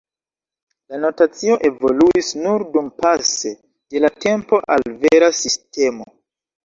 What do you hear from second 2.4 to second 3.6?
nur dumpase